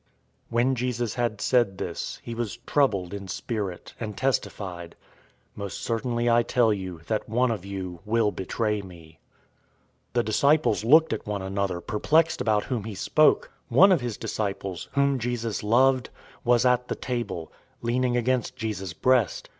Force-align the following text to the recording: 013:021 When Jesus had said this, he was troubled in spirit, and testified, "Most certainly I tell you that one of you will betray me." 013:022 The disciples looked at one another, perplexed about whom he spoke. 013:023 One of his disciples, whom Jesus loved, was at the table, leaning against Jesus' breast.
013:021 0.01 0.07
When 0.53 0.73
Jesus 0.73 1.13
had 1.13 1.41
said 1.41 1.77
this, 1.77 2.19
he 2.23 2.33
was 2.33 2.57
troubled 2.65 3.13
in 3.13 3.27
spirit, 3.27 3.93
and 3.99 4.17
testified, 4.17 4.95
"Most 5.55 5.83
certainly 5.83 6.27
I 6.27 6.41
tell 6.41 6.73
you 6.73 7.01
that 7.05 7.29
one 7.29 7.51
of 7.51 7.63
you 7.65 7.99
will 8.03 8.31
betray 8.31 8.81
me." 8.81 9.19
013:022 10.13 10.13
The 10.13 10.23
disciples 10.23 10.83
looked 10.83 11.13
at 11.13 11.27
one 11.27 11.43
another, 11.43 11.79
perplexed 11.81 12.41
about 12.41 12.63
whom 12.63 12.85
he 12.85 12.95
spoke. 12.95 13.51
013:023 13.71 13.77
One 13.77 13.91
of 13.91 14.01
his 14.01 14.17
disciples, 14.17 14.89
whom 14.93 15.19
Jesus 15.19 15.61
loved, 15.61 16.09
was 16.43 16.65
at 16.65 16.87
the 16.87 16.95
table, 16.95 17.51
leaning 17.83 18.17
against 18.17 18.55
Jesus' 18.55 18.93
breast. 18.93 19.49